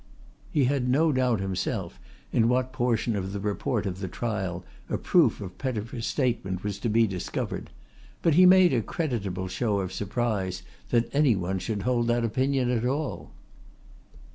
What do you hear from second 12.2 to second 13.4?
opinion at all.